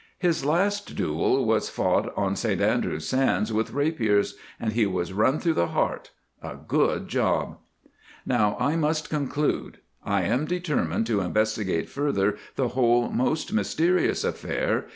His 0.17 0.43
last 0.43 0.95
duel 0.95 1.45
was 1.45 1.69
fought 1.69 2.11
on 2.17 2.35
St 2.35 2.59
Andrews 2.59 3.07
sands 3.07 3.53
with 3.53 3.69
rapiers, 3.69 4.35
and 4.59 4.73
he 4.73 4.87
was 4.87 5.13
run 5.13 5.37
through 5.39 5.53
the 5.53 5.67
heart—a 5.67 6.55
good 6.67 7.07
job. 7.07 7.59
Now 8.25 8.57
I 8.59 8.75
must 8.75 9.11
conclude. 9.11 9.77
I 10.03 10.23
am 10.23 10.45
determined 10.45 11.05
to 11.05 11.21
investigate 11.21 11.87
further 11.87 12.35
the 12.55 12.69
whole 12.69 13.11
most 13.11 13.53
mysterious 13.53 14.23
affair. 14.23 14.87